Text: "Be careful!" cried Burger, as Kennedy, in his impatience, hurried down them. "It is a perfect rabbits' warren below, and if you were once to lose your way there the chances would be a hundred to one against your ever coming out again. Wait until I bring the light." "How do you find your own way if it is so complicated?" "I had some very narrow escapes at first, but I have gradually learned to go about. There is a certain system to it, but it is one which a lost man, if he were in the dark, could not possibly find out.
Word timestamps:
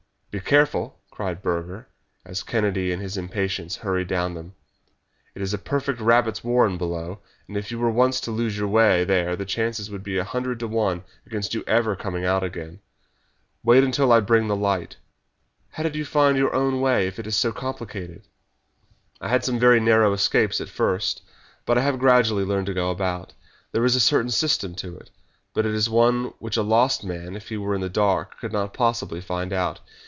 "Be 0.33 0.39
careful!" 0.39 0.97
cried 1.11 1.41
Burger, 1.41 1.89
as 2.23 2.41
Kennedy, 2.41 2.93
in 2.93 3.01
his 3.01 3.17
impatience, 3.17 3.75
hurried 3.75 4.07
down 4.07 4.33
them. 4.33 4.55
"It 5.35 5.41
is 5.41 5.53
a 5.53 5.57
perfect 5.57 5.99
rabbits' 5.99 6.41
warren 6.41 6.77
below, 6.77 7.19
and 7.49 7.57
if 7.57 7.69
you 7.69 7.77
were 7.77 7.91
once 7.91 8.21
to 8.21 8.31
lose 8.31 8.57
your 8.57 8.69
way 8.69 9.03
there 9.03 9.35
the 9.35 9.43
chances 9.43 9.91
would 9.91 10.03
be 10.03 10.17
a 10.17 10.23
hundred 10.23 10.59
to 10.61 10.69
one 10.69 11.03
against 11.25 11.53
your 11.53 11.65
ever 11.67 11.97
coming 11.97 12.23
out 12.23 12.45
again. 12.45 12.79
Wait 13.61 13.83
until 13.83 14.13
I 14.13 14.21
bring 14.21 14.47
the 14.47 14.55
light." 14.55 14.95
"How 15.71 15.83
do 15.83 15.99
you 15.99 16.05
find 16.05 16.37
your 16.37 16.55
own 16.55 16.79
way 16.79 17.07
if 17.07 17.19
it 17.19 17.27
is 17.27 17.35
so 17.35 17.51
complicated?" 17.51 18.21
"I 19.19 19.27
had 19.27 19.43
some 19.43 19.59
very 19.59 19.81
narrow 19.81 20.13
escapes 20.13 20.61
at 20.61 20.69
first, 20.69 21.23
but 21.65 21.77
I 21.77 21.81
have 21.81 21.99
gradually 21.99 22.45
learned 22.45 22.67
to 22.67 22.73
go 22.73 22.89
about. 22.89 23.33
There 23.73 23.83
is 23.83 23.97
a 23.97 23.99
certain 23.99 24.31
system 24.31 24.75
to 24.75 24.95
it, 24.95 25.09
but 25.53 25.65
it 25.65 25.75
is 25.75 25.89
one 25.89 26.27
which 26.39 26.55
a 26.55 26.63
lost 26.63 27.03
man, 27.03 27.35
if 27.35 27.49
he 27.49 27.57
were 27.57 27.75
in 27.75 27.81
the 27.81 27.89
dark, 27.89 28.39
could 28.39 28.53
not 28.53 28.73
possibly 28.73 29.19
find 29.19 29.51
out. 29.51 29.81